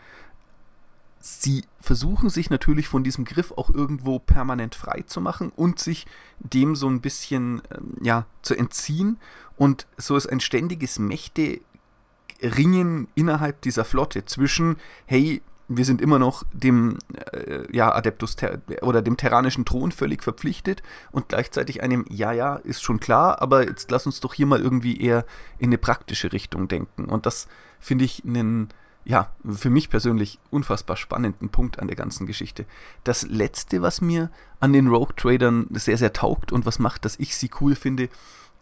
sie 1.25 1.63
versuchen 1.80 2.30
sich 2.30 2.50
natürlich 2.50 2.89
von 2.89 3.06
diesem 3.06 3.24
Griff 3.24 3.53
auch 3.53 3.70
irgendwo 3.70 4.20
permanent 4.20 4.75
frei 4.75 5.03
zu 5.06 5.22
machen 5.22 5.53
und 5.56 5.80
sich 5.80 6.06
dem 6.39 6.75
so 6.75 6.89
ein 6.89 7.00
bisschen 7.00 7.62
ähm, 7.74 7.94
ja, 8.01 8.25
zu 8.42 8.56
entziehen. 8.56 9.18
Und 9.56 9.88
so 9.96 10.18
ist 10.18 10.27
ein 10.27 10.42
ständiges 10.42 11.00
Mächte-Ringen 11.00 13.08
innerhalb 13.15 13.62
dieser 13.62 13.86
Flotte 13.86 14.25
zwischen, 14.25 14.75
hey, 15.06 15.42
wir 15.70 15.86
sind 15.86 16.01
immer 16.01 16.20
noch 16.20 16.44
dem 16.51 16.98
äh, 17.32 17.74
ja, 17.74 17.96
Adeptus 17.96 18.36
oder 18.82 19.01
dem 19.01 19.15
terranischen 19.15 19.63
Thron 19.63 19.94
völlig 19.94 20.24
verpflichtet 20.24 20.84
und 21.13 21.30
gleichzeitig 21.30 21.82
einem, 21.82 22.03
ja, 22.10 22.34
ja, 22.34 22.58
ist 22.58 22.84
schon 22.84 23.00
klar, 23.00 23.42
aber 23.42 23.65
jetzt 23.65 23.89
lass 23.92 24.06
uns 24.06 24.20
doch 24.20 24.34
hier 24.34 24.46
mal 24.46 24.60
irgendwie 24.60 25.00
eher 25.00 25.25
in 25.58 25.68
eine 25.68 25.77
praktische 25.77 26.34
Richtung 26.34 26.68
denken. 26.68 27.06
Und 27.06 27.25
das 27.25 27.48
finde 27.80 28.03
ich 28.03 28.25
einen 28.25 28.74
ja, 29.05 29.31
für 29.45 29.69
mich 29.69 29.89
persönlich 29.89 30.39
unfassbar 30.50 30.95
spannenden 30.95 31.50
Punkt 31.50 31.79
an 31.79 31.88
der 31.88 31.95
ganzen 31.95 32.25
Geschichte. 32.25 32.65
Das 33.03 33.24
letzte, 33.24 33.81
was 33.81 34.01
mir 34.01 34.29
an 34.60 34.74
den 34.74 34.88
Rogue 34.88 35.15
Tradern 35.15 35.67
sehr, 35.72 35.98
sehr 35.98 36.13
taugt 36.13 36.51
und 36.51 36.65
was 36.65 36.79
macht, 36.79 37.05
dass 37.05 37.19
ich 37.19 37.36
sie 37.36 37.50
cool 37.60 37.75
finde, 37.75 38.10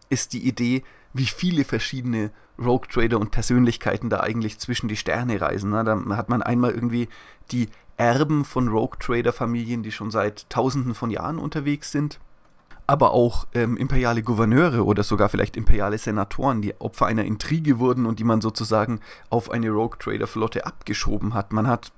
ist 0.10 0.34
die 0.34 0.48
Idee, 0.48 0.84
wie 1.14 1.26
viele 1.26 1.64
verschiedene 1.64 2.32
Rogue 2.58 2.88
Trader 2.90 3.20
und 3.20 3.32
Persönlichkeiten 3.32 4.10
da 4.10 4.20
eigentlich 4.22 4.60
zwischen 4.60 4.88
die 4.88 4.98
Sterne 4.98 5.42
reisen. 5.42 5.72
Da 5.72 6.18
hat 6.18 6.30
man 6.30 6.42
einmal 6.42 6.72
irgendwie 6.72 7.08
die 7.52 7.70
Erben 7.98 8.46
von 8.46 8.68
Rogue 8.68 8.98
Trader 9.00 9.34
Familien, 9.34 9.84
die 9.84 9.92
schon 9.92 10.12
seit 10.12 10.50
tausenden 10.50 10.96
von 10.96 11.12
Jahren 11.12 11.38
unterwegs 11.38 11.92
sind 11.92 12.20
aber 12.92 13.14
auch 13.14 13.48
ähm, 13.54 13.78
imperiale 13.78 14.22
Gouverneure 14.22 14.84
oder 14.86 15.04
sogar 15.04 15.30
vielleicht 15.30 15.56
imperiale 15.56 15.98
Senatoren, 15.98 16.62
die 16.62 16.76
Opfer 16.82 17.06
einer 17.06 17.24
Intrige 17.24 17.80
wurden 17.80 18.06
und 18.06 18.20
die 18.20 18.26
man 18.26 18.42
sozusagen 18.42 19.00
auf 19.30 19.50
eine 19.50 19.70
Rogue 19.70 19.98
Trader 19.98 20.28
Flotte 20.28 20.66
abgeschoben 20.66 21.34
hat. 21.34 21.54
Man 21.54 21.68
hat 21.68 21.94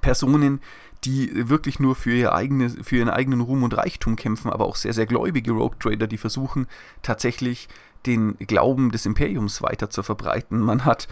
Personen, 0.00 0.60
die 1.04 1.48
wirklich 1.48 1.78
nur 1.78 1.94
für, 1.94 2.14
ihr 2.14 2.34
eigene, 2.34 2.70
für 2.70 2.96
ihren 2.96 3.10
eigenen 3.10 3.40
Ruhm 3.40 3.62
und 3.62 3.76
Reichtum 3.76 4.16
kämpfen, 4.16 4.50
aber 4.50 4.64
auch 4.64 4.76
sehr, 4.76 4.92
sehr 4.92 5.06
gläubige 5.06 5.52
Rogue 5.52 5.78
Trader, 5.78 6.06
die 6.06 6.18
versuchen 6.18 6.66
tatsächlich 7.02 7.68
den 8.06 8.36
Glauben 8.38 8.90
des 8.90 9.04
Imperiums 9.04 9.62
weiter 9.62 9.90
zu 9.90 10.02
verbreiten. 10.02 10.60
Man 10.60 10.84
hat 10.84 11.08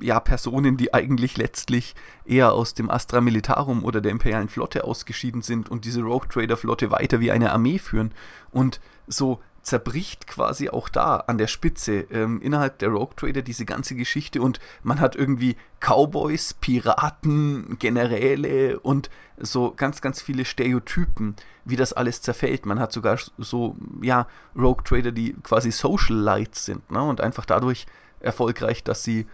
ja 0.00 0.20
Personen, 0.20 0.76
die 0.76 0.94
eigentlich 0.94 1.36
letztlich 1.36 1.94
eher 2.24 2.52
aus 2.52 2.74
dem 2.74 2.90
Astra 2.90 3.20
Militarum 3.20 3.84
oder 3.84 4.00
der 4.00 4.12
imperialen 4.12 4.48
Flotte 4.48 4.84
ausgeschieden 4.84 5.42
sind 5.42 5.68
und 5.68 5.84
diese 5.84 6.02
Rogue 6.02 6.28
Trader 6.28 6.56
Flotte 6.56 6.90
weiter 6.90 7.20
wie 7.20 7.32
eine 7.32 7.52
Armee 7.52 7.78
führen 7.78 8.12
und 8.50 8.80
so 9.06 9.40
zerbricht 9.62 10.26
quasi 10.26 10.68
auch 10.68 10.88
da 10.88 11.16
an 11.16 11.38
der 11.38 11.46
Spitze 11.46 12.00
ähm, 12.10 12.40
innerhalb 12.42 12.78
der 12.80 12.88
Rogue 12.88 13.14
Trader 13.16 13.42
diese 13.42 13.64
ganze 13.64 13.94
Geschichte 13.94 14.42
und 14.42 14.58
man 14.82 15.00
hat 15.00 15.14
irgendwie 15.16 15.56
Cowboys, 15.80 16.54
Piraten, 16.54 17.76
Generäle 17.78 18.80
und 18.80 19.10
so 19.38 19.72
ganz, 19.76 20.00
ganz 20.00 20.20
viele 20.20 20.44
Stereotypen, 20.44 21.36
wie 21.64 21.76
das 21.76 21.92
alles 21.92 22.22
zerfällt. 22.22 22.66
Man 22.66 22.80
hat 22.80 22.92
sogar 22.92 23.18
so, 23.38 23.76
ja, 24.00 24.26
Rogue 24.56 24.84
Trader, 24.84 25.12
die 25.12 25.34
quasi 25.42 25.70
Social 25.70 26.16
Lights 26.16 26.64
sind 26.64 26.90
ne? 26.90 27.02
und 27.02 27.20
einfach 27.20 27.44
dadurch 27.44 27.86
erfolgreich, 28.20 28.84
dass 28.84 29.02
sie 29.02 29.26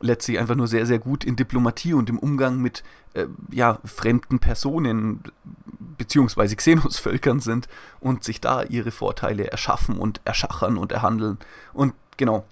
letztlich 0.00 0.38
einfach 0.38 0.54
nur 0.54 0.66
sehr, 0.66 0.86
sehr 0.86 0.98
gut 0.98 1.24
in 1.24 1.36
Diplomatie 1.36 1.94
und 1.94 2.08
im 2.08 2.18
Umgang 2.18 2.58
mit 2.60 2.82
äh, 3.14 3.26
ja, 3.50 3.78
fremden 3.84 4.38
Personen 4.38 5.22
beziehungsweise 5.98 6.56
Xenosvölkern 6.56 7.40
sind 7.40 7.68
und 8.00 8.24
sich 8.24 8.40
da 8.40 8.62
ihre 8.62 8.90
Vorteile 8.90 9.50
erschaffen 9.50 9.98
und 9.98 10.20
erschachern 10.24 10.78
und 10.78 10.92
erhandeln. 10.92 11.38
Und 11.74 11.94
genau, 12.16 12.44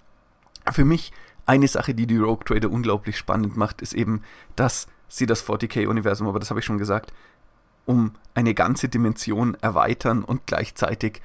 für 0.70 0.84
mich 0.84 1.12
eine 1.46 1.68
Sache, 1.68 1.94
die 1.94 2.06
die 2.06 2.18
Rogue 2.18 2.44
Trader 2.44 2.70
unglaublich 2.70 3.16
spannend 3.16 3.56
macht, 3.56 3.80
ist 3.80 3.94
eben, 3.94 4.22
dass 4.54 4.86
sie 5.08 5.24
das 5.24 5.46
40k-Universum, 5.46 6.28
aber 6.28 6.38
das 6.38 6.50
habe 6.50 6.60
ich 6.60 6.66
schon 6.66 6.76
gesagt, 6.76 7.12
um 7.86 8.12
eine 8.34 8.52
ganze 8.52 8.90
Dimension 8.90 9.56
erweitern 9.62 10.22
und 10.22 10.46
gleichzeitig 10.46 11.22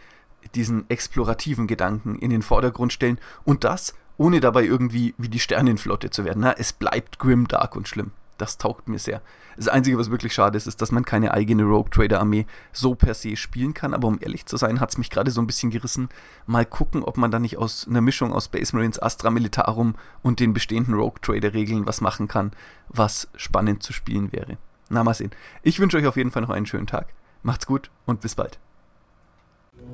diesen 0.56 0.90
explorativen 0.90 1.68
Gedanken 1.68 2.16
in 2.16 2.30
den 2.30 2.42
Vordergrund 2.42 2.94
stellen 2.94 3.20
und 3.44 3.66
das 3.66 3.94
ohne 4.18 4.40
dabei 4.40 4.64
irgendwie 4.64 5.14
wie 5.18 5.30
die 5.30 5.40
Sternenflotte 5.40 6.10
zu 6.10 6.26
werden. 6.26 6.42
Na, 6.42 6.54
es 6.54 6.74
bleibt 6.74 7.20
grim, 7.20 7.48
dark 7.48 7.76
und 7.76 7.88
schlimm. 7.88 8.12
Das 8.38 8.58
taugt 8.58 8.88
mir 8.90 9.00
sehr. 9.00 9.22
Das 9.56 9.68
Einzige, 9.68 9.98
was 9.98 10.10
wirklich 10.10 10.34
schade 10.34 10.58
ist, 10.58 10.66
ist, 10.66 10.82
dass 10.82 10.92
man 10.92 11.06
keine 11.06 11.34
eigene 11.34 11.64
Rogue 11.64 11.90
Trader 11.92 12.20
Armee 12.20 12.48
so 12.72 12.96
per 12.96 13.14
se 13.14 13.36
spielen 13.36 13.74
kann. 13.74 13.94
Aber 13.94 14.08
um 14.08 14.18
ehrlich 14.20 14.46
zu 14.46 14.58
sein, 14.58 14.80
hat 14.80 14.90
es 14.90 14.98
mich 14.98 15.10
gerade 15.10 15.32
so 15.32 15.42
ein 15.42 15.48
bisschen 15.48 15.70
gerissen. 15.70 16.10
Mal 16.48 16.66
gucken, 16.66 17.04
ob 17.04 17.18
man 17.18 17.32
da 17.32 17.40
nicht 17.40 17.58
aus 17.58 17.88
einer 17.88 18.02
Mischung 18.02 18.34
aus 18.34 18.46
Space 18.46 18.74
Marines, 18.74 19.02
Astra 19.02 19.30
Militarum 19.30 19.96
und 20.24 20.40
den 20.40 20.54
bestehenden 20.54 20.96
Rogue 20.96 21.22
Trader 21.22 21.54
Regeln 21.54 21.86
was 21.86 22.02
machen 22.02 22.28
kann, 22.28 22.52
was 22.90 23.28
spannend 23.36 23.84
zu 23.84 23.94
spielen 23.94 24.32
wäre. 24.32 24.58
Na, 24.90 25.04
mal 25.04 25.14
sehen. 25.14 25.32
Ich 25.62 25.80
wünsche 25.80 25.98
euch 25.98 26.08
auf 26.08 26.18
jeden 26.18 26.32
Fall 26.32 26.42
noch 26.42 26.50
einen 26.50 26.66
schönen 26.66 26.88
Tag. 26.88 27.14
Macht's 27.44 27.68
gut 27.68 27.92
und 28.06 28.22
bis 28.22 28.36
bald. 28.36 28.58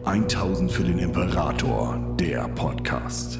1000 0.05 0.71
für 0.71 0.83
den 0.83 0.99
Imperator, 0.99 1.97
der 2.17 2.47
Podcast. 2.49 3.39